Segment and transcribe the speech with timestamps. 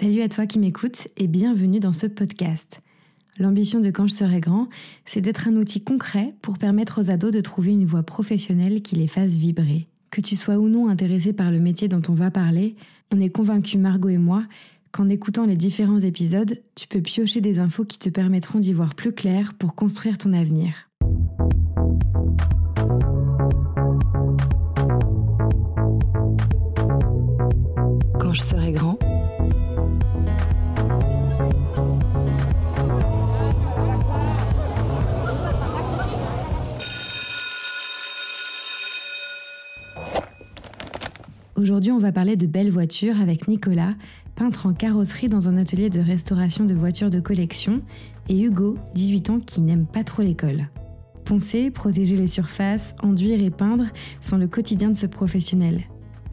[0.00, 2.80] Salut à toi qui m'écoutes et bienvenue dans ce podcast.
[3.38, 4.70] L'ambition de Quand je serai grand,
[5.04, 8.96] c'est d'être un outil concret pour permettre aux ados de trouver une voie professionnelle qui
[8.96, 9.88] les fasse vibrer.
[10.10, 12.76] Que tu sois ou non intéressé par le métier dont on va parler,
[13.12, 14.46] on est convaincus, Margot et moi,
[14.90, 18.94] qu'en écoutant les différents épisodes, tu peux piocher des infos qui te permettront d'y voir
[18.94, 20.88] plus clair pour construire ton avenir.
[28.18, 28.98] Quand je serai grand,
[41.60, 43.94] Aujourd'hui, on va parler de belles voitures avec Nicolas,
[44.34, 47.82] peintre en carrosserie dans un atelier de restauration de voitures de collection,
[48.30, 50.70] et Hugo, 18 ans, qui n'aime pas trop l'école.
[51.26, 53.84] Poncer, protéger les surfaces, enduire et peindre
[54.22, 55.82] sont le quotidien de ce professionnel.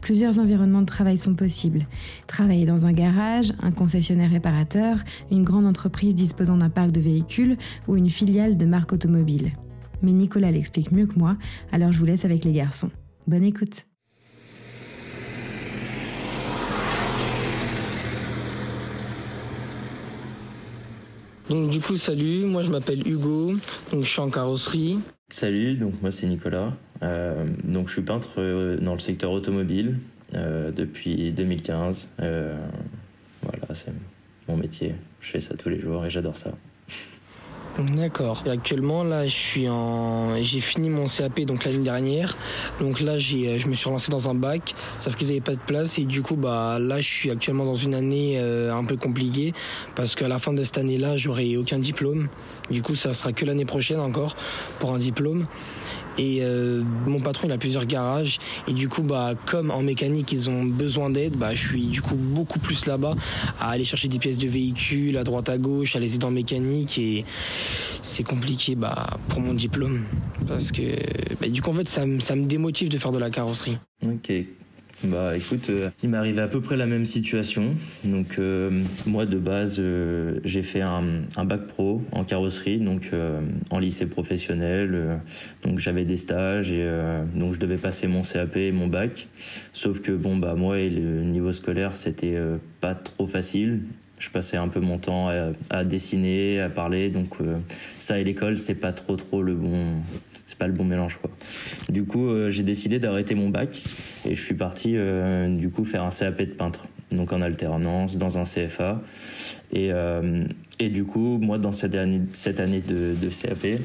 [0.00, 1.86] Plusieurs environnements de travail sont possibles.
[2.26, 4.96] Travailler dans un garage, un concessionnaire réparateur,
[5.30, 9.52] une grande entreprise disposant d'un parc de véhicules ou une filiale de marque automobile.
[10.00, 11.36] Mais Nicolas l'explique mieux que moi,
[11.70, 12.90] alors je vous laisse avec les garçons.
[13.26, 13.84] Bonne écoute.
[21.48, 23.54] Donc du coup, salut, moi je m'appelle Hugo,
[23.90, 24.98] donc je suis en carrosserie.
[25.30, 26.74] Salut, donc moi c'est Nicolas.
[27.02, 29.98] Euh, donc je suis peintre euh, dans le secteur automobile
[30.34, 32.08] euh, depuis 2015.
[32.18, 33.92] voilà, c'est
[34.46, 34.94] mon métier.
[35.20, 36.52] Je fais ça tous les jours et j'adore ça.
[37.78, 38.42] D'accord.
[38.50, 42.36] Actuellement, là, je suis en, j'ai fini mon CAP donc l'année dernière.
[42.80, 45.60] Donc là, j'ai, je me suis relancé dans un bac, sauf qu'ils n'avaient pas de
[45.60, 48.96] place et du coup, bah là, je suis actuellement dans une année euh, un peu
[48.96, 49.54] compliquée
[49.94, 52.28] parce qu'à la fin de cette année-là, j'aurai aucun diplôme.
[52.68, 54.34] Du coup, ça sera que l'année prochaine encore
[54.80, 55.46] pour un diplôme.
[56.18, 58.38] Et euh, mon patron, il a plusieurs garages.
[58.66, 62.02] Et du coup, bah, comme en mécanique, ils ont besoin d'aide, bah, je suis du
[62.02, 63.14] coup beaucoup plus là-bas
[63.60, 66.30] à aller chercher des pièces de véhicules à droite à gauche, à les aider en
[66.30, 66.98] mécanique.
[66.98, 67.24] Et
[68.02, 70.02] c'est compliqué bah, pour mon diplôme.
[70.46, 70.82] Parce que
[71.40, 73.78] bah, du coup, en fait, ça, ça me démotive de faire de la carrosserie.
[74.04, 74.32] Ok,
[75.04, 77.74] bah écoute, euh, il m'est arrivé à peu près la même situation.
[78.04, 83.12] Donc euh, moi de base, euh, j'ai fait un, un, bac pro en carrosserie, donc
[83.70, 85.20] en lycée professionnel.
[85.62, 86.84] donc j'avais des stages et
[87.34, 89.28] donc je devais passer mon CAP et mon bac.
[89.72, 92.36] Sauf que bon bah moi et le niveau scolaire c'était
[92.80, 93.82] pas trop facile
[94.18, 95.30] je passais un peu mon temps
[95.70, 97.08] à, dessiner, à parler.
[97.08, 97.36] Donc
[97.98, 100.02] ça et l'école, c'est pas trop trop le bon,
[100.48, 101.30] c'est pas le bon mélange quoi.
[101.90, 103.82] Du coup, euh, j'ai décidé d'arrêter mon bac
[104.26, 108.16] et je suis parti euh, du coup faire un CAP de peintre, donc en alternance
[108.16, 109.02] dans un CFA.
[109.74, 110.44] Et, euh,
[110.78, 113.78] et du coup, moi dans cette année, cette année de, CAP,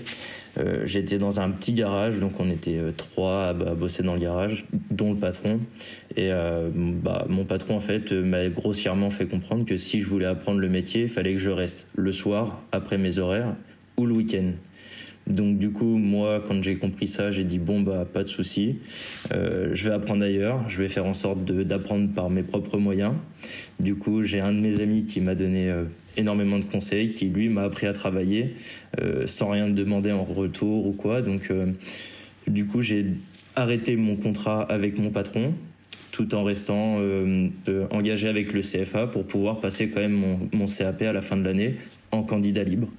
[0.85, 5.11] j'étais dans un petit garage, donc on était trois à, bosser dans le garage, dont
[5.11, 5.59] le patron.
[6.15, 10.59] Et bah, mon patron en fait m'a grossièrement fait comprendre que si je voulais apprendre
[10.59, 13.53] le métier, il fallait que je reste le soir après mes horaires
[13.97, 14.53] ou le week-end.
[15.27, 18.79] Donc du coup, moi, quand j'ai compris ça, j'ai dit bon bah pas de souci,
[19.33, 23.13] euh, je vais apprendre ailleurs, je vais faire en sorte d'apprendre par mes propres moyens.
[23.79, 25.85] Du coup, j'ai un de mes amis qui m'a donné euh,
[26.17, 28.55] énormément de conseils, qui lui m'a appris à travailler
[29.01, 31.21] euh, sans rien demander en retour ou quoi.
[31.21, 31.49] Donc
[32.47, 33.05] du coup, j'ai
[33.55, 35.53] arrêté mon contrat avec mon patron
[36.11, 36.99] tout en restant
[37.89, 41.43] engagé avec le CFA pour pouvoir passer quand même mon CAP à la fin de
[41.43, 41.75] l'année
[42.11, 42.89] en candidat libre.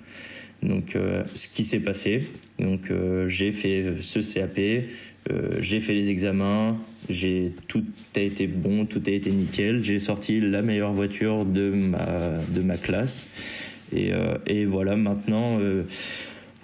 [0.64, 2.26] Donc, euh, ce qui s'est passé,
[2.58, 6.78] donc euh, j'ai fait ce CAP, euh, j'ai fait les examens,
[7.10, 7.84] j'ai tout
[8.16, 9.84] a été bon, tout a été nickel.
[9.84, 13.28] J'ai sorti la meilleure voiture de ma de ma classe
[13.94, 14.12] et,
[14.46, 15.58] et voilà maintenant.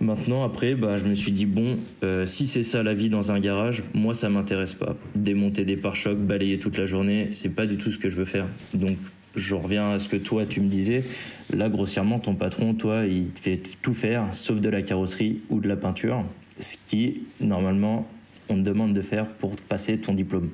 [0.03, 1.79] Maintenant, après, bah, je me suis dit bon,
[2.25, 4.97] si c'est ça la vie dans un garage, moi ça m'intéresse pas.
[5.15, 8.25] Démonter des pare-chocs, balayer toute la journée, c'est pas du tout ce que je veux
[8.25, 8.47] faire.
[8.73, 8.97] Donc
[9.35, 11.05] je reviens à ce que toi tu me disais.
[11.53, 15.61] Là, grossièrement, ton patron, toi, il te fait tout faire, sauf de la carrosserie ou
[15.61, 16.25] de la peinture,
[16.59, 18.09] ce qui, normalement,
[18.49, 20.51] on te demande de faire pour passer ton diplôme.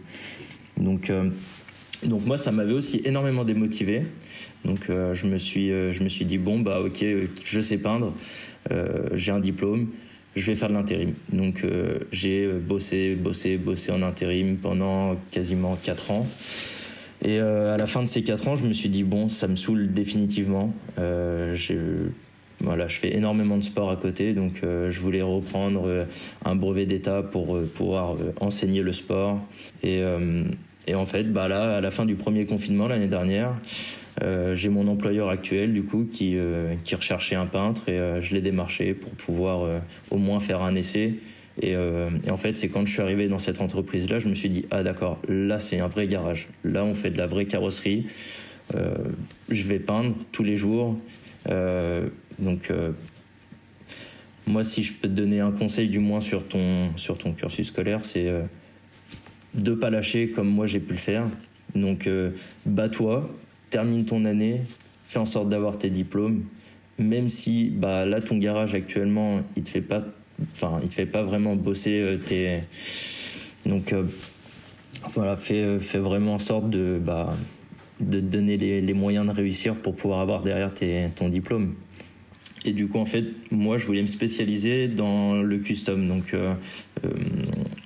[0.76, 1.30] Donc, euh,
[2.04, 4.02] donc moi, ça m'avait aussi énormément démotivé.
[4.64, 7.04] Donc, euh, je, me suis, euh, je me suis dit, bon, bah, ok,
[7.44, 8.14] je sais peindre,
[9.14, 9.90] j'ai un diplôme,
[10.34, 11.14] je vais faire de l'intérim.
[11.32, 11.64] Donc,
[12.12, 16.26] j'ai bossé, bossé, bossé en intérim pendant quasiment 4 ans.
[17.22, 19.48] Et euh, à la fin de ces quatre ans, je me suis dit bon, ça
[19.48, 20.72] me saoule définitivement.
[20.98, 21.56] Euh,
[22.60, 26.06] voilà, je fais énormément de sport à côté, donc euh, je voulais reprendre
[26.44, 29.40] un brevet d'état pour pouvoir enseigner le sport.
[29.82, 30.02] Et,
[30.86, 33.54] et, en fait, bah là, à la fin du premier confinement l'année dernière,
[34.54, 36.38] j'ai mon employeur actuel du coup qui,
[36.82, 41.16] qui recherchait un peintre et je l'ai démarché pour pouvoir au moins faire un essai
[41.64, 44.50] euh, et, en fait, c'est quand je suis arrivé dans cette entreprise-là, je me suis
[44.50, 46.48] dit, ah d'accord, là c'est un vrai garage.
[46.64, 48.06] Là, on fait de la vraie carrosserie.
[48.74, 48.94] Euh,
[49.48, 50.96] je vais peindre tous les jours.
[52.38, 52.70] donc
[54.46, 57.66] moi, si je peux te donner un conseil du moins sur ton, sur ton cursus
[57.66, 58.42] scolaire, c'est euh,
[59.54, 61.24] de pas lâcher comme moi j'ai pu le faire.
[61.74, 62.30] Donc, euh,
[62.64, 63.28] bats-toi,
[63.70, 64.62] termine ton année,
[65.02, 66.44] fais en sorte d'avoir tes diplômes.
[66.98, 70.04] Même si bah, là, ton garage actuellement, il te fait pas,
[70.52, 72.60] enfin, il te fait pas vraiment bosser euh, tes.
[73.64, 73.94] Donc,
[75.14, 77.36] voilà, fais, fais, vraiment en sorte de, bah,
[78.00, 81.74] de te donner les, les, moyens de réussir pour pouvoir avoir derrière tes, ton diplôme.
[82.66, 86.52] Et du coup, en fait, moi, je voulais me spécialiser dans le custom, donc euh,
[87.04, 87.10] euh,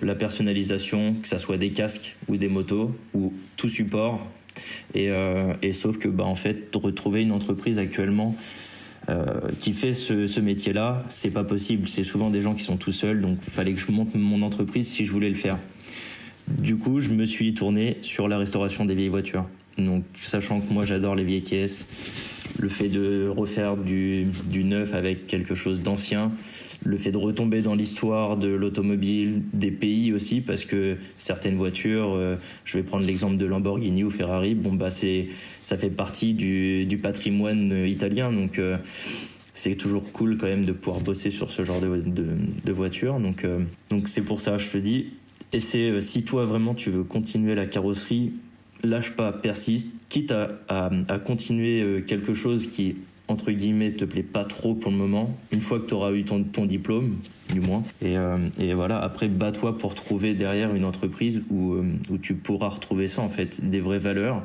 [0.00, 4.26] la personnalisation, que ça soit des casques ou des motos ou tout support.
[4.94, 8.34] Et, euh, et sauf que, bah, en fait, retrouver une entreprise actuellement
[9.60, 11.88] qui fait ce, ce métier-là, c'est pas possible.
[11.88, 14.42] C'est souvent des gens qui sont tout seuls, donc il fallait que je monte mon
[14.42, 15.58] entreprise si je voulais le faire.
[16.48, 19.46] Du coup, je me suis tourné sur la restauration des vieilles voitures.
[19.78, 21.86] Donc, sachant que moi, j'adore les vieilles caisses,
[22.58, 26.32] le fait de refaire du, neuf avec quelque chose d'ancien,
[26.82, 32.14] le fait de retomber dans l'histoire de l'automobile, des pays aussi, parce que certaines voitures,
[32.14, 35.26] euh, je vais prendre l'exemple de Lamborghini ou Ferrari, bon bah c'est,
[35.60, 38.76] ça fait partie du, patrimoine italien, donc euh,
[39.52, 43.18] c'est toujours cool quand même de pouvoir bosser sur ce genre de, de, voiture.
[43.18, 45.08] Donc euh, donc c'est pour ça, je te dis,
[45.52, 48.32] et c'est si toi vraiment tu veux continuer la carrosserie,
[48.82, 50.32] lâche pas, persiste, quitte
[50.68, 50.90] à,
[51.24, 52.96] continuer euh, quelque chose qui,
[53.30, 56.24] entre guillemets, te plaît pas trop pour le moment, une fois que tu auras eu
[56.24, 57.18] ton, diplôme,
[57.52, 57.84] du moins.
[58.02, 62.68] Euh, et, voilà, après, bats-toi pour trouver derrière une entreprise où, euh, où tu pourras
[62.68, 64.42] retrouver ça, en fait, des vraies valeurs.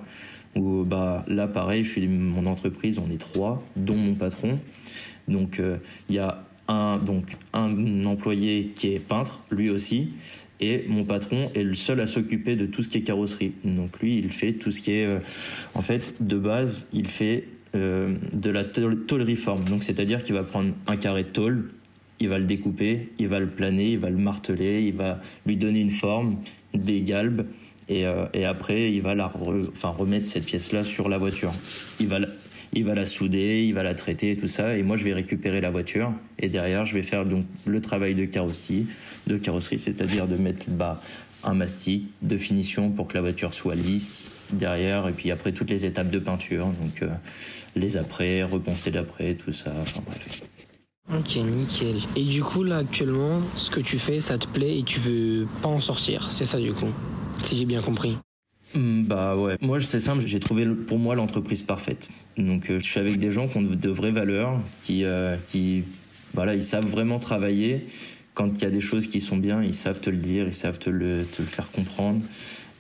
[0.56, 4.60] Où, bah, là, pareil, je suis mon entreprise, on est trois, dont mon patron.
[5.28, 5.60] Donc,
[6.10, 10.12] il y a un, donc, un employé qui est peintre, lui aussi,
[10.62, 13.54] et mon patron est le seul à s'occuper de tout ce qui est carrosserie.
[13.64, 15.20] Donc lui, il fait tout ce qui est, euh,
[15.74, 19.66] en fait, de base, il fait euh, de la tôlerie-forme.
[19.66, 21.72] Donc c'est-à-dire qu'il va prendre un carré de tôle,
[22.20, 25.58] il va le découper, il va le planer, il va le marteler, il va lui
[25.58, 26.38] donner une forme,
[26.74, 27.46] des galbes,
[27.88, 29.32] et, euh, et après il va la
[29.72, 31.52] enfin, remettre cette pièce-là sur la voiture.
[32.00, 32.20] Il va
[32.74, 35.62] il va la souder, il va la traiter, tout ça, et moi je vais récupérer
[35.62, 38.88] la voiture, et derrière je vais faire donc le travail de carrosserie,
[39.28, 41.00] de carrosserie, c'est-à-dire de mettre bas
[41.46, 45.70] un mastic de finition pour que la voiture soit lisse derrière, et puis après toutes
[45.70, 47.10] les étapes de peinture, donc euh,
[47.76, 50.42] les après, repenser d'après, tout ça, enfin bref.
[51.14, 51.98] Ok, nickel.
[52.16, 55.48] Et du coup, là, actuellement, ce que tu fais, ça te plaît et tu veux
[55.62, 56.92] pas en sortir, c'est ça du coup,
[57.44, 58.18] si j'ai bien compris.
[58.74, 62.10] Hmm, bah ouais, moi c'est simple, j'ai trouvé pour moi l'entreprise parfaite.
[62.38, 65.84] Donc euh, je suis avec des gens qui ont de vraies valeurs, qui, euh, qui
[66.34, 67.86] voilà, ils savent vraiment travailler.
[68.36, 70.54] Quand il y a des choses qui sont bien, ils savent te le dire, ils
[70.54, 72.22] savent te le, faire comprendre.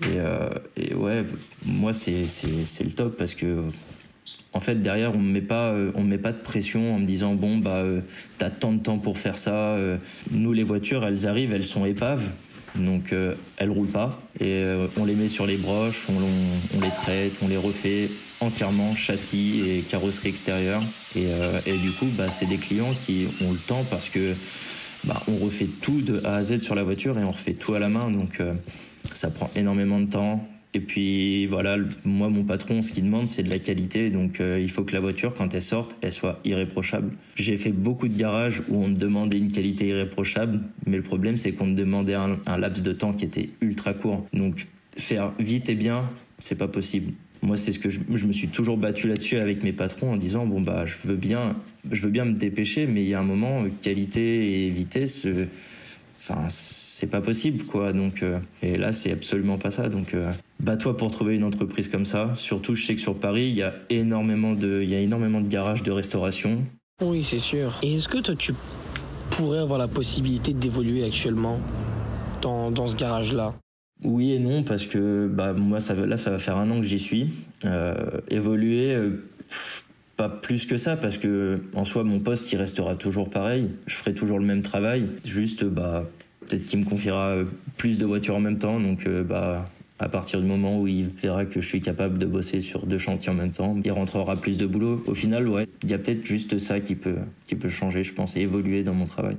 [0.04, 0.50] Et, euh,
[0.96, 1.26] ouais,
[1.66, 3.64] moi c'est, le top parce que
[4.54, 7.34] en fait derrière on me met pas on met pas de pression en me disant
[7.34, 7.84] bon bah
[8.38, 9.78] t'as tant de temps pour faire ça.
[10.32, 12.30] Nous les voitures elles arrivent, elles sont épaves
[12.78, 16.90] donc euh, elles roulent pas et euh, on les met sur les broches, on, les
[16.90, 18.10] traite, on les refait
[18.42, 20.82] entièrement châssis et carrosserie extérieure
[21.16, 24.34] et, euh, et du coup bah, c'est des clients qui ont le temps parce que
[25.06, 27.74] bah, on refait tout de A à Z sur la voiture et on refait tout
[27.74, 28.42] à la main donc
[29.14, 33.44] ça prend énormément de temps et puis voilà, moi mon patron, ce qu'il demande, c'est
[33.44, 34.10] de la qualité.
[34.10, 37.14] Donc euh, il faut que la voiture, quand elle sorte, elle soit irréprochable.
[37.36, 41.38] J'ai fait beaucoup de garages où on me demandait une qualité irréprochable, mais le problème
[41.38, 44.28] c'est qu'on me demandait un, laps de temps qui était ultra court.
[44.34, 47.14] Donc faire vite et bien, c'est pas possible.
[47.46, 50.48] Moi, c'est ce que je, me suis toujours battu là-dessus avec mes patrons en disant
[50.48, 51.56] bon bah je veux bien,
[51.92, 55.28] je veux bien me dépêcher, mais il y a un moment qualité et vitesse.
[55.28, 55.48] Euh,
[56.18, 57.94] enfin c'est pas possible quoi.
[57.94, 59.90] Donc euh, et là c'est absolument pas ça.
[59.90, 62.32] Donc euh, bats-toi pour trouver une entreprise comme ça.
[62.34, 65.40] Surtout je sais que sur Paris il y a énormément de il y a énormément
[65.40, 66.64] de garages de restauration.
[67.04, 67.78] Oui c'est sûr.
[67.84, 68.54] Et est-ce que toi tu
[69.30, 71.60] pourrais avoir la possibilité d'évoluer actuellement
[72.42, 73.54] dans, dans ce garage là
[74.04, 76.86] oui et non parce que bah moi ça là ça va faire un an que
[76.86, 77.32] j'y suis
[77.64, 78.96] euh, évoluer
[80.18, 83.96] pas plus que ça parce que en soi mon poste il restera toujours pareil je
[83.96, 86.10] ferai toujours le même travail juste bah
[86.42, 87.38] peut-être qu'il me confiera
[87.78, 91.08] plus de voitures en même temps donc euh, bah à partir du moment où il
[91.08, 94.36] verra que je suis capable de bosser sur deux chantiers en même temps, il rentrera
[94.36, 95.04] plus de boulot.
[95.08, 98.14] Au final, ouais, il y a peut-être juste ça qui peut, qui peut changer, je
[98.14, 99.38] pense, et évoluer dans mon travail.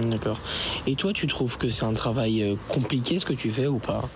[0.00, 0.38] D'accord.
[0.86, 3.78] Et toi, tu trouves que c'est un travail euh, compliqué ce que tu fais ou
[3.78, 4.08] pas?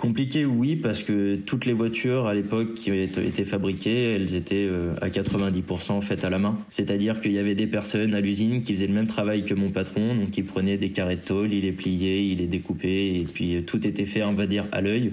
[0.00, 4.94] Compliqué, oui, parce que toutes les voitures à l'époque qui étaient fabriquées, elles étaient euh,
[5.02, 6.58] à 90% faites à la main.
[6.70, 9.68] C'est-à-dire qu'il y avait des personnes à l'usine qui faisaient le même travail que mon
[9.68, 13.26] patron, donc ils prenaient des carrés de tôle, ils les pliaient, ils les découpaient, et
[13.30, 15.12] puis euh, tout était fait, on va dire, à l'œil.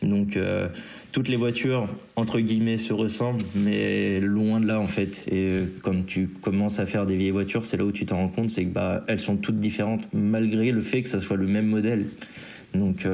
[0.00, 0.66] Donc euh,
[1.12, 1.84] toutes les voitures,
[2.16, 5.26] entre guillemets, se ressemblent, mais loin de là en fait.
[5.30, 8.28] Et quand tu commences à faire des vieilles voitures, c'est là où tu t'en rends
[8.28, 11.46] compte, c'est que bah elles sont toutes différentes malgré le fait que ça soit le
[11.46, 12.06] même modèle.
[12.72, 13.06] Donc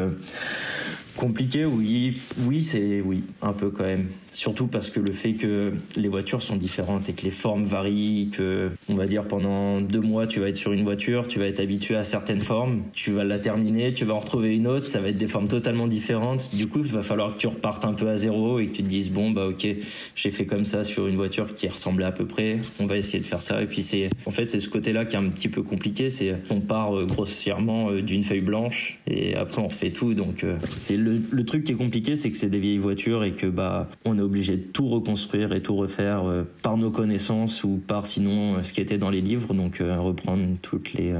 [1.18, 4.06] Compliqué, oui, oui, c'est oui, un peu quand même.
[4.30, 8.28] Surtout parce que le fait que les voitures sont différentes et que les formes varient,
[8.30, 11.46] que on va dire pendant deux mois tu vas être sur une voiture, tu vas
[11.46, 14.86] être habitué à certaines formes, tu vas la terminer, tu vas en retrouver une autre,
[14.86, 16.54] ça va être des formes totalement différentes.
[16.54, 18.84] Du coup, il va falloir que tu repartes un peu à zéro et que tu
[18.84, 19.66] te dises bon bah ok,
[20.14, 23.18] j'ai fait comme ça sur une voiture qui ressemblait à peu près, on va essayer
[23.18, 23.60] de faire ça.
[23.60, 26.36] Et puis c'est en fait c'est ce côté-là qui est un petit peu compliqué, c'est
[26.50, 30.14] on part euh, grossièrement euh, d'une feuille blanche et après on refait tout.
[30.14, 33.24] Donc euh, c'est le, le truc qui est compliqué, c'est que c'est des vieilles voitures
[33.24, 36.90] et que bah on est obligé de tout reconstruire et tout refaire euh, par nos
[36.90, 39.54] connaissances ou par sinon euh, ce qui était dans les livres.
[39.54, 41.14] Donc euh, reprendre toutes les,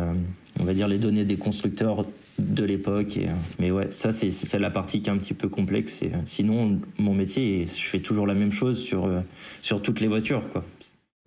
[0.61, 2.05] on va dire les données des constructeurs
[2.39, 3.19] de l'époque.
[3.59, 6.05] mais ouais, ça c'est la partie qui est un petit peu complexe.
[6.25, 9.09] Sinon, mon métier, je fais toujours la même chose sur
[9.61, 10.65] sur toutes les voitures, quoi.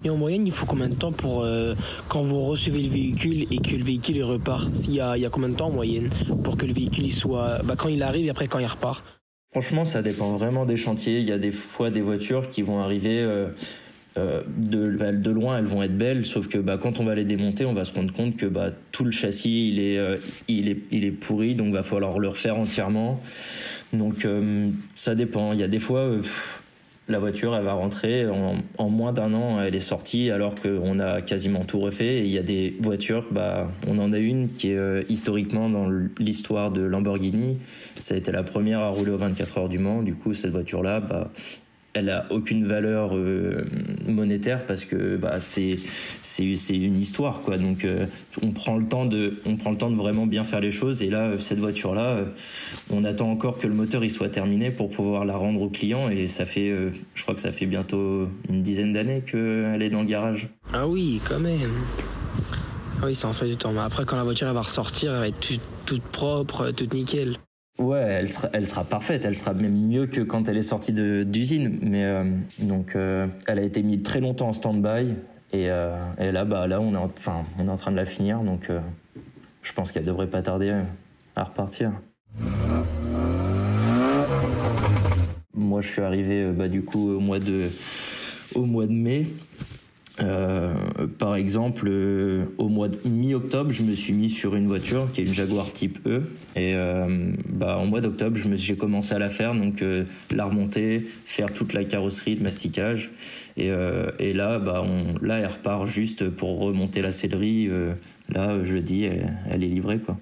[0.04, 1.46] Et en moyenne, il faut combien de temps pour
[2.08, 4.70] quand vous recevez le véhicule et que le véhicule il repart?
[4.88, 6.10] Il y a, il y a combien de temps en moyenne
[6.44, 9.04] pour que le véhicule il soit bah, quand il arrive et après quand il repart?
[9.52, 11.20] Franchement, ça dépend vraiment des chantiers.
[11.20, 13.50] Il y a des fois des voitures qui vont arriver euh,
[14.18, 17.16] euh, de, bah, de, loin, elles vont être belles, sauf que bah, quand on va
[17.16, 20.18] les démonter, on va se rendre compte que bah, tout le châssis il est, euh,
[20.48, 23.20] il est, il est pourri, donc va falloir le refaire entièrement.
[23.92, 24.26] Donc
[24.96, 25.52] ça dépend.
[25.52, 26.10] Il y a des fois
[27.08, 31.22] la voiture, elle va rentrer en, moins d'un an, elle est sortie alors qu'on a
[31.22, 32.20] quasiment tout refait.
[32.20, 35.70] Et il y a des voitures, bah, on en a une qui est euh, historiquement
[35.70, 35.90] dans
[36.20, 37.58] l'histoire de Lamborghini.
[37.98, 40.02] Ça a été la première à rouler aux 24 heures du Mans.
[40.02, 41.32] Du coup, cette voiture-là, bah,
[41.94, 43.66] elle a aucune valeur euh,
[44.08, 45.78] monétaire parce que bah, c'est
[46.22, 47.58] c'est une histoire quoi.
[47.58, 48.06] Donc euh,
[48.42, 51.04] on prend le temps de on prend le temps de vraiment bien faire les choses.
[51.04, 52.20] Et là cette voiture là
[52.90, 56.10] on attend encore que le moteur il soit terminé pour pouvoir la rendre au client.
[56.10, 59.90] Et ça fait euh, je crois que ça fait bientôt une dizaine d'années qu'elle est
[59.90, 60.48] dans le garage.
[60.74, 61.60] Ah oui quand même.
[63.02, 63.74] Ah oui ça en fait du temps.
[63.74, 67.38] Mais après quand la voiture elle va ressortir elle va être toute propre toute nickel
[67.80, 69.26] Ouais, elle sera, elle sera parfaite.
[69.26, 71.80] Elle sera même mieux que quand elle est sortie d'usine.
[71.82, 72.24] Mais euh,
[72.60, 75.16] donc, euh, elle a été mise très longtemps en stand-by.
[75.54, 78.06] Et, euh, là, bah, là, on est, en, enfin, on est en train de la
[78.06, 78.40] finir.
[78.42, 78.70] Donc,
[79.62, 80.74] je pense qu'elle devrait pas tarder
[81.36, 81.92] à repartir.
[85.54, 87.70] Moi, je suis arrivé, bah, du coup, au mois de,
[88.56, 89.26] au mois de mai.
[90.20, 90.74] Euh,
[91.18, 95.22] par exemple, euh, au mois de mi-octobre, je me suis mis sur une voiture qui
[95.22, 96.24] est une Jaguar Type E.
[96.56, 99.84] Et euh, bah, en mois d'octobre, j'ai commencé à la faire, donc
[100.32, 103.12] la remonter, faire toute la carrosserie, le masticage.
[103.58, 103.70] Et,
[104.20, 107.70] et là, bah, on, là, elle repart juste pour remonter la sellerie.
[108.30, 110.18] là, jeudi, elle, est livrée, quoi.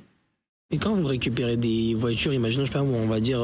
[0.71, 3.43] Et quand vous récupérez des voitures, imaginons, je sais pas, on va dire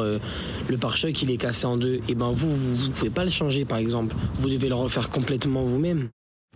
[0.69, 3.31] le pare-choc il est cassé en deux, et ben vous, vous, vous pouvez pas le
[3.31, 4.15] changer par exemple.
[4.35, 6.09] Vous devez le refaire complètement vous-même.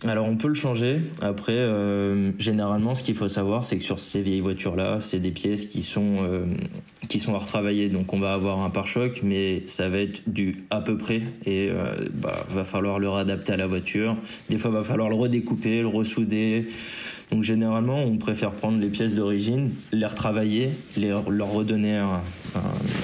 [0.07, 1.01] Alors on peut le changer.
[1.21, 5.31] Après, euh, généralement, ce qu'il faut savoir, c'est que sur ces vieilles voitures-là, c'est des
[5.31, 6.45] pièces qui sont euh,
[7.09, 7.89] qui sont à retravailler.
[7.89, 11.69] Donc on va avoir un pare-choc, mais ça va être du à peu près et
[11.69, 14.15] euh, bah, va falloir le réadapter à la voiture.
[14.49, 16.67] Des fois, va falloir le redécouper, le ressouder.
[17.31, 22.03] Donc généralement, on préfère prendre les pièces d'origine, les retravailler, leur redonner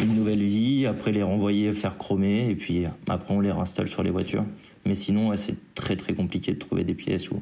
[0.01, 4.01] une nouvelle vie, après les renvoyer faire chromer, et puis après on les réinstalle sur
[4.01, 4.46] les voitures.
[4.86, 7.32] Mais sinon, c'est très très compliqué de trouver des pièces.
[7.32, 7.41] Ou...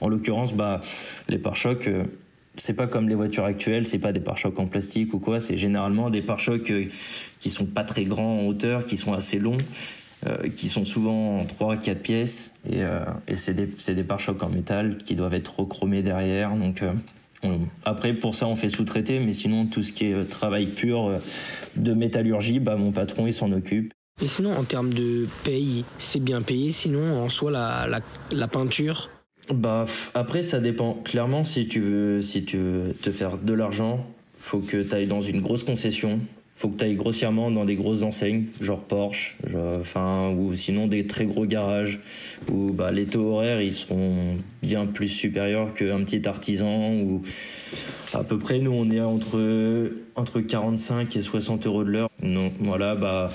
[0.00, 0.80] En l'occurrence, bah,
[1.28, 2.04] les pare-chocs, euh,
[2.56, 5.58] c'est pas comme les voitures actuelles, c'est pas des pare-chocs en plastique ou quoi, c'est
[5.58, 6.86] généralement des pare-chocs euh,
[7.40, 9.58] qui sont pas très grands en hauteur, qui sont assez longs,
[10.26, 12.82] euh, qui sont souvent en 3-4 pièces, et,
[13.28, 16.54] et c'est des, des pare-chocs en métal qui doivent être rechromés derrière.
[16.54, 16.82] Donc,
[17.84, 21.20] après, pour ça, on fait sous-traiter, mais sinon, tout ce qui est travail pur
[21.76, 23.92] de métallurgie, bah, mon patron, il s'en occupe.
[24.20, 28.00] Et sinon, en termes de paye, c'est bien payé sinon en soi la, la,
[28.32, 29.10] la, peinture?
[29.52, 30.94] Bah après ça dépend.
[31.04, 34.04] Clairement si tu veux si tu veux te faire de l'argent,
[34.36, 36.18] faut que tu ailles dans une grosse concession.
[36.58, 39.36] Faut que tu ailles grossièrement dans des grosses enseignes, genre Porsche,
[39.80, 42.00] enfin ou sinon des très gros garages
[42.50, 47.22] où bah, les taux horaires ils seront bien plus supérieurs qu'un petit artisan ou
[48.12, 52.10] à peu près nous on est entre entre 45 et 60 euros de l'heure.
[52.24, 53.30] Donc voilà bah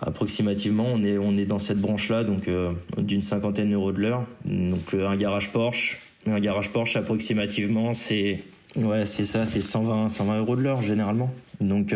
[0.00, 4.24] approximativement, on est, on est dans cette branche-là, donc euh, d'une cinquantaine d'euros de l'heure.
[4.46, 8.40] Donc euh, un garage Porsche, un garage Porsche approximativement, c'est
[8.76, 11.30] ouais, c'est ça, c'est 120, 120 euros de l'heure généralement.
[11.60, 11.94] Donc,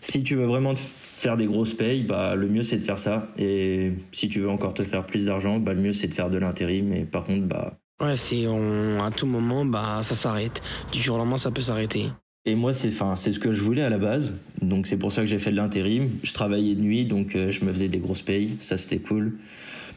[0.00, 3.28] si tu veux vraiment faire des grosses payes, bah, le mieux c'est de faire ça.
[3.38, 6.30] Et si tu veux encore te faire plus d'argent, bah, le mieux c'est de faire
[6.30, 6.86] de l'intérim.
[6.88, 7.78] Mais par contre, bah.
[8.02, 10.62] Ouais, c'est à tout moment, bah, ça s'arrête.
[10.92, 12.06] Du jour au lendemain, ça peut s'arrêter.
[12.44, 14.34] Et moi, c'est enfin, c'est ce que je voulais à la base.
[14.60, 16.10] Donc c'est pour ça que j'ai fait de l'intérim.
[16.24, 18.56] Je travaillais de nuit, donc euh, je me faisais des grosses payes.
[18.58, 19.38] Ça, c'était cool.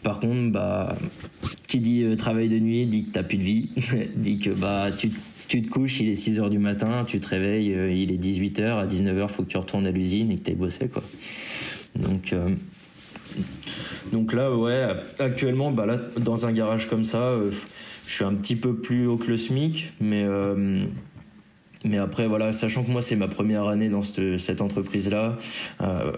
[0.04, 0.96] Par contre, bah,
[1.68, 3.70] qui dit euh, travail de nuit dit que t'as plus de vie.
[4.16, 5.12] dit que bah, tu,
[5.48, 8.18] tu te couches, il est 6 h du matin, tu te réveilles, euh, il est
[8.18, 10.88] 18 h à 19 h faut que tu retournes à l'usine et que t'aies bossé,
[10.88, 11.04] quoi.
[11.96, 12.36] Donc,
[14.12, 14.86] donc là, ouais,
[15.20, 17.34] actuellement, bah là, dans un garage comme ça,
[18.06, 20.26] je suis un petit peu plus haut que le SMIC, mais
[21.86, 25.38] mais après, voilà, sachant que moi, c'est ma première année dans cette, entreprise-là,
[25.82, 26.12] euh,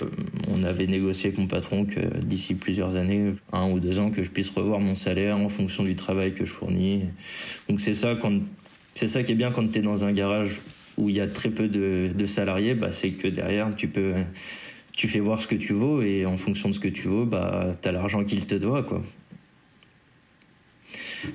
[0.48, 4.24] on avait négocié avec mon patron que d'ici plusieurs années, un ou deux ans, que
[4.24, 7.02] je puisse revoir mon salaire en fonction du travail que je fournis.
[7.68, 8.40] Donc c'est ça, quand,
[8.98, 10.60] c'est ça qui est bien quand tu es dans un garage
[10.98, 14.14] où il y a très peu de, salariés, bah, c'est que derrière, tu peux,
[14.92, 17.26] tu fais voir ce que tu vaux et en fonction de ce que tu vaux,
[17.26, 19.04] bah, tu as l'argent qu'il te doit, quoi.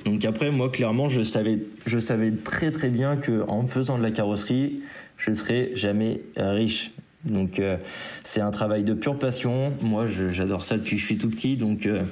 [0.04, 4.02] Donc après, moi, clairement, je savais, je savais très très bien que en faisant de
[4.02, 4.80] la carrosserie,
[5.16, 6.90] je ne serais jamais riche.
[7.24, 7.76] Donc euh,
[8.24, 9.72] c'est un travail de pure passion.
[9.82, 11.56] Moi, j'adore ça depuis que je suis tout petit.
[11.56, 12.02] Donc euh,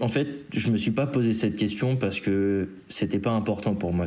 [0.00, 3.92] en fait, je me suis pas posé cette question parce que c'était pas important pour
[3.92, 4.06] moi.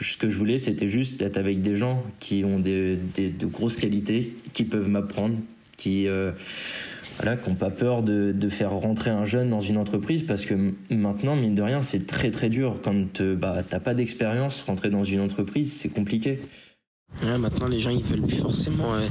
[0.00, 3.76] Ce que je voulais, c'était juste d'être avec des gens qui ont des, de grosses
[3.76, 5.36] qualités, qui peuvent m'apprendre,
[5.76, 6.30] qui euh,
[7.16, 10.46] voilà, qui n'ont pas peur de, de, faire rentrer un jeune dans une entreprise parce
[10.46, 12.78] que maintenant, mine de rien, c'est très très dur.
[12.82, 16.40] Quand bah, tu n'as pas d'expérience, rentrer dans une entreprise, c'est compliqué
[17.38, 19.06] maintenant, les gens ils veulent plus forcément, euh,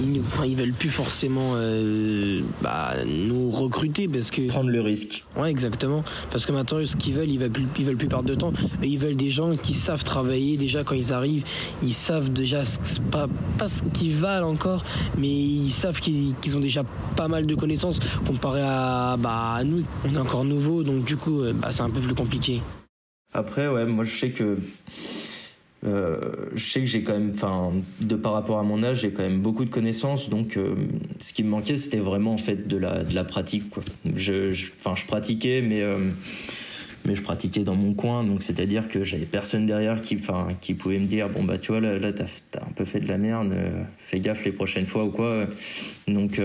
[0.00, 5.24] ils, enfin, ils veulent plus forcément euh, bah, nous recruter parce que prendre le risque.
[5.36, 6.04] Ouais, exactement.
[6.30, 8.52] Parce que maintenant, ce qu'ils veulent, ils veulent plus, ils veulent plus perdre de temps.
[8.82, 11.44] Ils veulent des gens qui savent travailler déjà quand ils arrivent.
[11.82, 12.62] Ils savent déjà
[13.10, 13.28] pas
[13.58, 14.84] pas ce qu'ils valent encore,
[15.18, 16.84] mais ils savent qu'ils ont déjà
[17.16, 19.82] pas mal de connaissances comparé à bah à nous.
[20.04, 22.60] On est encore nouveau, donc du coup, euh, bah, c'est un peu plus compliqué.
[23.34, 24.58] Après, ouais, moi je sais que
[25.84, 27.72] euh, je sais que j'ai quand même, enfin,
[28.06, 30.28] de par rapport à mon âge, j'ai quand même beaucoup de connaissances.
[30.28, 30.74] Donc, euh,
[31.18, 33.64] ce qui me manquait, c'était vraiment en fait de la, de la pratique.
[34.14, 36.10] Je, enfin, je, pratiquais, mais euh,
[37.04, 38.22] mais je pratiquais dans mon coin.
[38.22, 41.72] Donc, c'est-à-dire que j'avais personne derrière qui, enfin, qui pouvait me dire, bon bah, tu
[41.72, 43.52] vois, là, t'as as un peu fait de la merde.
[43.98, 45.48] fais gaffe les prochaines fois ou quoi.
[46.06, 46.40] Donc,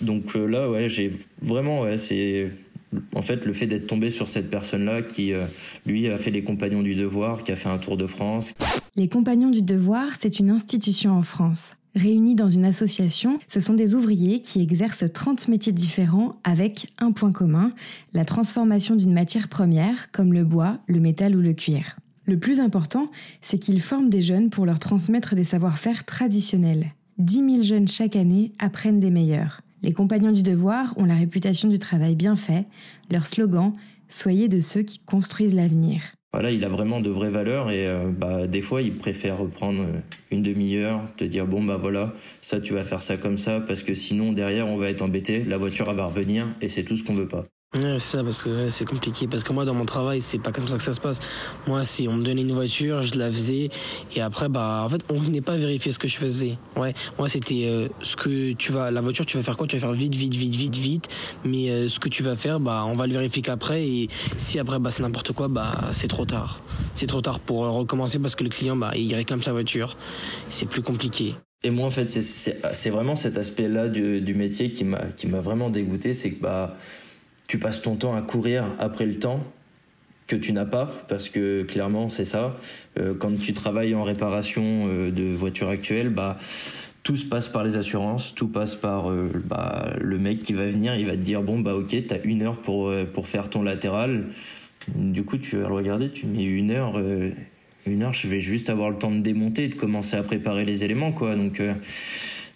[0.00, 2.50] donc là, ouais, j'ai vraiment, ouais, c'est
[3.14, 5.46] en fait, le fait d'être tombé sur cette personne-là qui, euh,
[5.86, 8.54] lui, a fait les Compagnons du Devoir, qui a fait un tour de France.
[8.96, 11.74] Les Compagnons du Devoir, c'est une institution en France.
[11.94, 17.12] Réunis dans une association, ce sont des ouvriers qui exercent 30 métiers différents avec un
[17.12, 17.72] point commun,
[18.12, 21.96] la transformation d'une matière première comme le bois, le métal ou le cuir.
[22.26, 26.92] Le plus important, c'est qu'ils forment des jeunes pour leur transmettre des savoir-faire traditionnels.
[27.16, 29.62] 10 000 jeunes chaque année apprennent des meilleurs.
[29.82, 32.66] Les compagnons du devoir ont la réputation du travail bien fait.
[33.10, 33.72] Leur slogan
[34.08, 36.00] Soyez de ceux qui construisent l'avenir.
[36.32, 39.82] Voilà, il a vraiment de vraies valeurs et euh, bah, des fois il préfère reprendre
[39.82, 43.60] euh, une demi-heure, te dire bon bah voilà, ça tu vas faire ça comme ça
[43.60, 46.96] parce que sinon derrière on va être embêté, la voiture va revenir et c'est tout
[46.96, 47.46] ce qu'on veut pas.
[47.74, 49.26] Ouais, c'est ça, parce que c'est compliqué.
[49.26, 51.20] Parce que moi, dans mon travail, c'est pas comme ça que ça se passe.
[51.66, 53.68] Moi, si on me donnait une voiture, je la faisais.
[54.16, 56.56] Et après, bah, en fait, on venait pas vérifier ce que je faisais.
[56.76, 59.66] Ouais, moi, c'était euh, ce que tu vas, la voiture, tu vas faire quoi?
[59.66, 61.08] Tu vas faire vite, vite, vite, vite, vite.
[61.44, 63.86] Mais euh, ce que tu vas faire, bah, on va le vérifier qu'après.
[63.86, 66.62] Et si après, bah, c'est n'importe quoi, bah, c'est trop tard.
[66.94, 69.94] C'est trop tard pour recommencer parce que le client, bah, il réclame sa voiture.
[70.48, 71.34] C'est plus compliqué.
[71.62, 76.14] Et moi, en fait, c'est vraiment cet aspect-là du, du métier qui m'a vraiment dégoûté.
[76.14, 76.74] C'est que, bah,
[77.48, 79.42] tu passes ton temps à courir après le temps
[80.28, 82.56] que tu n'as pas, parce que clairement c'est ça.
[82.98, 86.36] Euh, quand tu travailles en réparation euh, de voitures actuelles, bah
[87.02, 90.66] tout se passe par les assurances, tout passe par euh, bah, le mec qui va
[90.66, 93.62] venir, il va te dire bon bah ok, t'as une heure pour pour faire ton
[93.62, 94.26] latéral.
[94.94, 97.00] Du coup tu vas le regarder, tu mets une heure,
[97.86, 100.66] une heure, je vais juste avoir le temps de démonter et de commencer à préparer
[100.66, 101.34] les éléments quoi.
[101.36, 101.62] Donc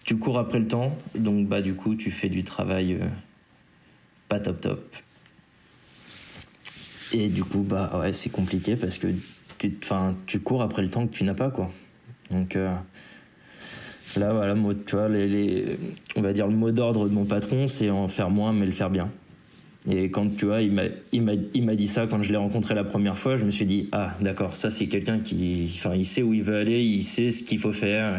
[0.05, 2.99] tu cours après le temps, donc bah du coup tu fais du travail
[4.41, 4.97] top top.
[7.13, 9.09] Et du coup, bah ouais, c'est compliqué parce que
[10.27, 11.71] tu cours après le temps que tu n'as pas, quoi.
[12.31, 12.75] Donc euh,
[14.17, 14.55] là, voilà,
[14.87, 15.79] tu vois, les,
[16.17, 18.73] on va dire le mot d'ordre de mon patron, c'est en faire moins, mais le
[18.73, 19.11] faire bien.
[19.91, 22.37] Et quand tu vois, il m'a, il m'a, il m'a dit ça quand je l'ai
[22.37, 25.95] rencontré la première fois, je me suis dit ah d'accord, ça c'est quelqu'un qui, enfin,
[25.95, 28.15] il sait où il veut aller, il sait ce qu'il faut faire.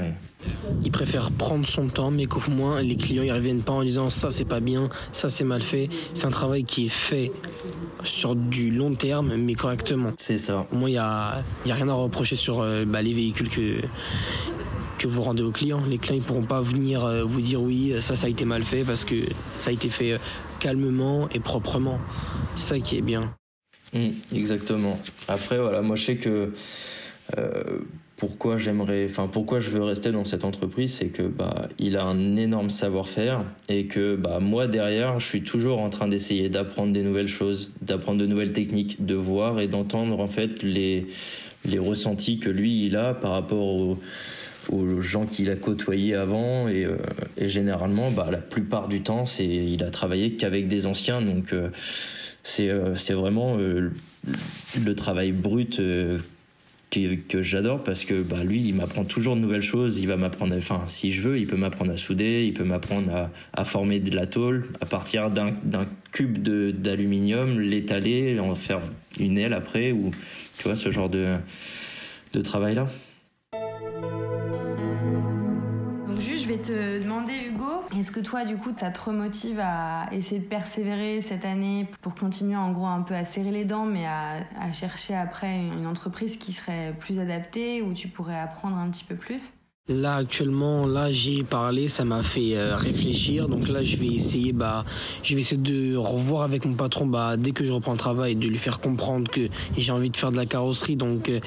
[0.84, 4.10] Il préfère prendre son temps, mais qu'au moins les clients ils reviennent pas en disant
[4.10, 5.88] ça c'est pas bien, ça c'est mal fait.
[6.14, 7.32] C'est un travail qui est fait
[8.04, 10.12] sur du long terme, mais correctement.
[10.18, 10.68] C'est ça.
[10.74, 13.48] Au moins il y a, y a rien à reprocher sur euh, bah, les véhicules
[13.48, 13.80] que
[14.98, 15.84] que vous rendez aux clients.
[15.86, 18.64] Les clients ne pourront pas venir euh, vous dire oui, ça, ça a été mal
[18.64, 19.16] fait parce que
[19.58, 20.18] ça a été fait euh,
[20.64, 22.00] calmement et proprement.
[22.56, 23.36] C'est ça qui est bien.
[23.94, 24.98] Mmh, exactement.
[25.28, 26.54] Après, voilà, moi je sais que
[27.38, 27.64] euh,
[28.16, 32.06] pourquoi j'aimerais, enfin pourquoi je veux rester dans cette entreprise, c'est que bah il a
[32.06, 36.94] un énorme savoir-faire et que bah moi derrière, je suis toujours en train d'essayer d'apprendre
[36.94, 41.08] des nouvelles choses, d'apprendre de nouvelles techniques, de voir et d'entendre en fait les
[41.66, 43.98] les ressentis que lui il a par rapport aux,
[44.70, 46.98] aux gens qu'il a côtoyés avant et, euh,
[47.38, 51.54] et, généralement bah la plupart du temps c'est il a travaillé qu'avec des anciens donc
[51.54, 51.70] euh,
[52.44, 55.80] c'est euh, c'est vraiment le travail brut
[57.28, 60.00] que, j'adore parce que bah, lui, il m'apprend toujours de nouvelles choses.
[60.00, 63.12] Il va m'apprendre, enfin, si je veux, il peut m'apprendre à souder, il peut m'apprendre
[63.14, 65.54] à, à, former de la tôle à partir d'un
[66.12, 66.38] cube
[66.82, 68.82] d'aluminium, l'étaler, en faire
[69.20, 70.12] une aile après, ou
[70.58, 71.38] tu vois, ce genre de,
[72.34, 72.84] de travail-là.
[72.84, 73.13] Donc,
[76.44, 80.42] je vais te demander, Hugo, est-ce que toi, du coup, ça te remotive à essayer
[80.42, 84.06] de persévérer cette année pour continuer en gros un peu à serrer les dents, mais
[84.06, 89.06] à, chercher après une entreprise qui serait plus adaptée, où tu pourrais apprendre un petit
[89.06, 89.54] peu plus?
[89.90, 93.50] Là actuellement, là j'ai parlé, ça m'a fait euh, réfléchir.
[93.50, 94.86] Donc là je vais essayer, bah,
[95.24, 98.38] je vais essayer de revoir avec mon patron, bah, dès que je reprends le travail,
[98.38, 99.42] de lui faire comprendre que
[99.78, 100.96] j'ai envie de faire de la carrosserie.
[100.96, 101.42] Donc euh,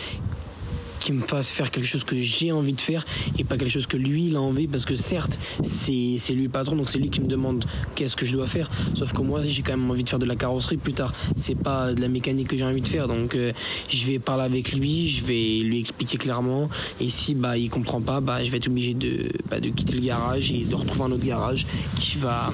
[1.01, 3.05] qui me fasse faire quelque chose que j'ai envie de faire
[3.39, 4.67] et pas quelque chose que lui il a envie.
[4.67, 8.27] Parce que certes c'est lui le patron donc c'est lui qui me demande qu'est-ce que
[8.27, 8.71] je dois faire.
[8.95, 11.13] Sauf que moi j'ai quand même envie de faire de la carrosserie plus tard.
[11.37, 13.09] C'est pas de la mécanique que j'ai envie de faire.
[13.09, 13.53] Donc euh,
[13.89, 16.69] je vais parler avec lui je vais lui expliquer clairement.
[17.01, 19.95] Et si bah il comprend pas bah je vais être obligé de, bah, de quitter
[19.95, 21.67] le garage et de retrouver un autre garage
[21.99, 22.53] qui va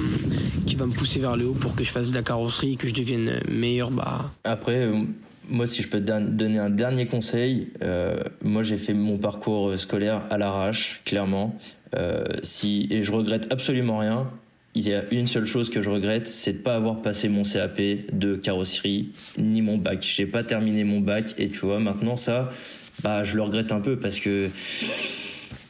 [0.67, 2.89] qui va me pousser vers le haut pour que je fasse de la carrosserie que
[2.89, 4.31] je devienne meilleur bah.
[4.45, 5.05] Après euh,
[5.49, 9.71] moi, si je peux te donner un dernier conseil, euh, moi j'ai fait mon parcours
[9.71, 11.57] euh, scolaire à l'arrache, clairement.
[11.95, 14.31] Euh, si, et je regrette absolument rien.
[14.75, 17.43] Il y a une seule chose que je regrette, c'est de pas avoir passé mon
[17.43, 17.79] CAP
[18.13, 20.03] de carrosserie ni mon bac.
[20.03, 22.51] J'ai pas terminé mon bac et tu vois maintenant ça,
[23.03, 24.49] bah je le regrette un peu parce que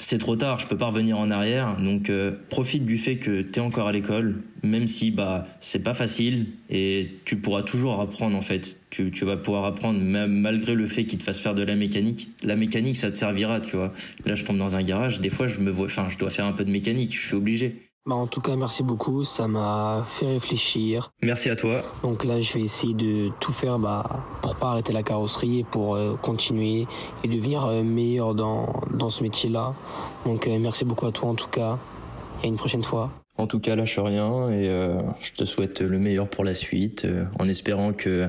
[0.03, 1.75] c'est trop tard, je peux pas revenir en arrière.
[1.75, 5.83] Donc euh, profite du fait que tu es encore à l'école, même si bah c'est
[5.83, 8.79] pas facile et tu pourras toujours apprendre en fait.
[8.91, 11.77] Tu, tu vas pouvoir apprendre même malgré le fait qu'il te fasse faire de la
[11.77, 12.29] mécanique.
[12.43, 13.93] La mécanique ça te servira, tu vois.
[14.27, 16.47] Là je tombe dans un garage, des fois je me vois enfin je dois faire
[16.47, 17.77] un peu de mécanique, je suis obligé.
[18.05, 21.13] Bah en tout cas, merci beaucoup, ça m'a fait réfléchir.
[21.23, 21.85] Merci à toi.
[22.03, 25.65] Donc là, je vais essayer de tout faire bah, pour pas arrêter la carrosserie et
[25.65, 26.87] pour euh, continuer
[27.23, 29.75] et devenir euh, meilleur dans, dans ce métier-là.
[30.27, 31.79] Donc euh, merci beaucoup à toi en tout cas
[32.43, 33.13] et à une prochaine fois.
[33.39, 34.67] En tout cas, lâche rien et
[35.21, 37.07] je te souhaite le meilleur pour la suite,
[37.39, 38.29] en espérant que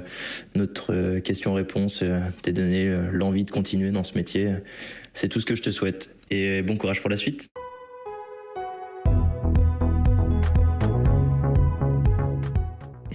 [0.56, 2.06] notre question-réponse
[2.42, 4.56] t'ait donné l'envie de continuer dans ce métier.
[5.14, 7.50] C'est tout ce que je te souhaite et bon courage pour la suite.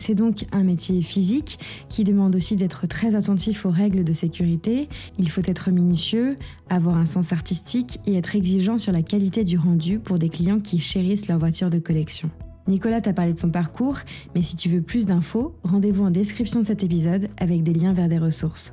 [0.08, 1.58] C'est donc un métier physique
[1.90, 4.88] qui demande aussi d'être très attentif aux règles de sécurité.
[5.18, 6.38] Il faut être minutieux,
[6.70, 10.60] avoir un sens artistique et être exigeant sur la qualité du rendu pour des clients
[10.60, 12.30] qui chérissent leur voiture de collection.
[12.68, 13.98] Nicolas t'a parlé de son parcours,
[14.34, 17.92] mais si tu veux plus d'infos, rendez-vous en description de cet épisode avec des liens
[17.92, 18.72] vers des ressources.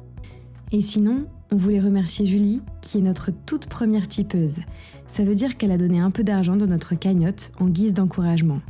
[0.71, 4.59] Et sinon, on voulait remercier Julie, qui est notre toute première tipeuse.
[5.07, 8.61] Ça veut dire qu'elle a donné un peu d'argent dans notre cagnotte en guise d'encouragement.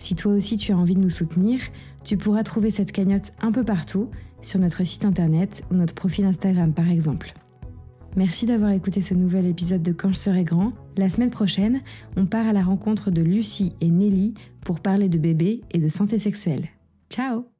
[0.00, 1.60] Si toi aussi tu as envie de nous soutenir,
[2.02, 4.10] tu pourras trouver cette cagnotte un peu partout,
[4.42, 7.34] sur notre site internet ou notre profil Instagram par exemple.
[8.16, 10.72] Merci d'avoir écouté ce nouvel épisode de Quand je serai grand.
[10.96, 11.80] La semaine prochaine,
[12.16, 15.88] on part à la rencontre de Lucie et Nelly pour parler de bébés et de
[15.88, 16.68] santé sexuelle.
[17.08, 17.59] Ciao